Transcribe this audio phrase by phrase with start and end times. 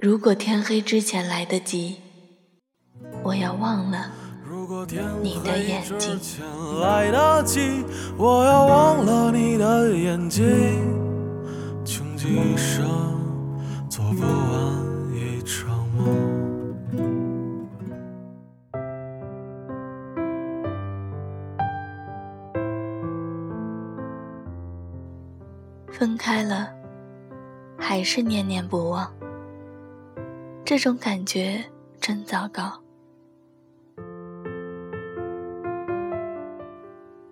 [0.00, 1.96] 如果天黑之前来得及，
[3.24, 4.12] 我要忘了
[5.20, 6.20] 你的眼睛。
[6.80, 7.84] 来得及，
[8.16, 10.46] 我要忘了你的眼睛。
[11.84, 12.86] 穷极一生
[13.90, 16.14] 做不完一场梦。
[25.90, 26.72] 分开了，
[27.76, 29.12] 还是念念不忘。
[30.68, 31.64] 这种感觉
[31.98, 32.70] 真糟糕。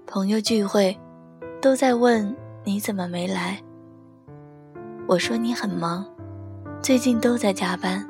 [0.07, 0.99] 朋友聚会，
[1.61, 3.63] 都在问你怎么没来。
[5.07, 6.03] 我说你很忙，
[6.81, 8.09] 最近都在加班。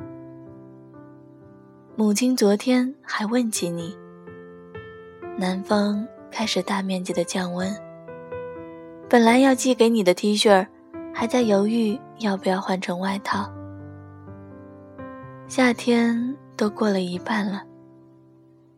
[1.97, 3.98] 母亲昨天还问起你。
[5.37, 7.69] 南方开始大面积的降温，
[9.11, 10.65] 本来要寄给你的 T 恤，
[11.12, 13.53] 还在犹豫要不要换成外套。
[15.48, 17.62] 夏天都过了一半了，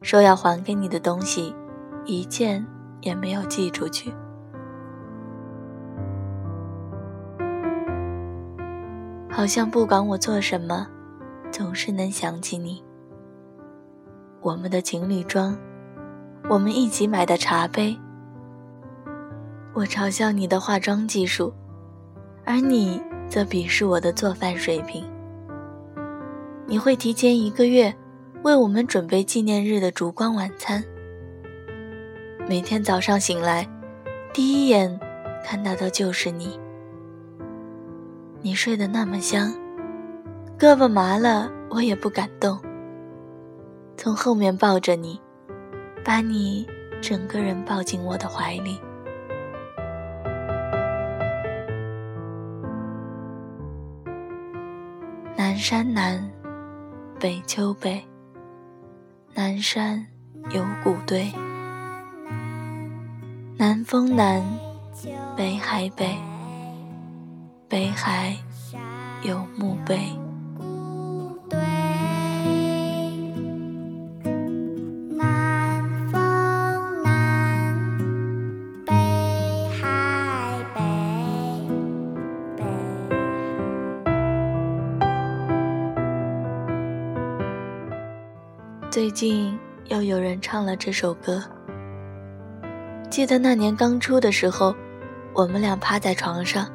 [0.02, 1.54] 说要还给你的东西，
[2.04, 2.64] 一件
[3.00, 4.12] 也没有寄出去。
[9.30, 10.86] 好像不管我做什么，
[11.50, 12.84] 总是能想起你。
[14.42, 15.56] 我们的情侣装，
[16.50, 17.98] 我们一起买的茶杯，
[19.72, 21.50] 我嘲笑你的化妆技术，
[22.44, 25.02] 而你则鄙视我的做饭水平。
[26.70, 27.94] 你会提前一个月
[28.42, 30.84] 为我们准备纪念日的烛光晚餐。
[32.46, 33.66] 每天早上醒来，
[34.34, 35.00] 第一眼
[35.42, 36.60] 看到的就是你。
[38.42, 39.50] 你睡得那么香，
[40.58, 42.60] 胳膊麻了我也不敢动。
[43.96, 45.18] 从后面抱着你，
[46.04, 46.66] 把你
[47.00, 48.78] 整个人抱进我的怀里。
[55.34, 56.37] 南山南。
[57.20, 58.00] 北秋北，
[59.34, 60.06] 南山
[60.50, 61.24] 有古堆；
[63.56, 64.40] 南风南，
[65.36, 66.16] 北海北，
[67.68, 68.36] 北海
[69.24, 69.98] 有墓碑。
[88.90, 91.42] 最近又有人唱了这首歌。
[93.10, 94.74] 记得那年刚出的时候，
[95.34, 96.66] 我们俩趴在床上，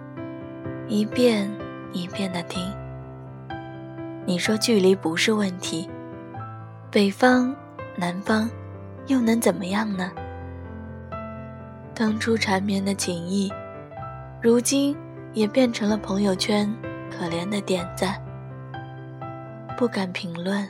[0.87, 1.49] 一遍
[1.91, 2.71] 一遍的听。
[4.27, 5.89] 你说距离不是问题，
[6.91, 7.53] 北方、
[7.95, 8.47] 南方
[9.07, 10.11] 又能怎么样呢？
[11.95, 13.51] 当初缠绵的情谊，
[14.39, 14.95] 如今
[15.33, 16.71] 也变成了朋友圈
[17.09, 18.21] 可怜的点赞，
[19.75, 20.69] 不敢评论。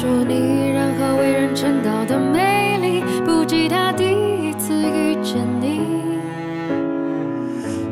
[0.00, 6.18] 说你任何为人称道的美丽，不及他第一次遇见你。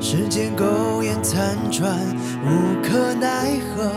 [0.00, 1.94] 时间苟延残喘，
[2.42, 3.92] 无可奈何。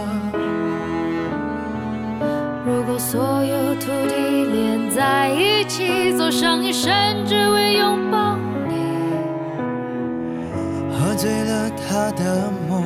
[2.65, 6.91] 如果所有土地连在一起，走上一生
[7.25, 8.35] 只为拥抱
[8.67, 8.73] 你。
[10.91, 12.83] 喝醉了他的梦。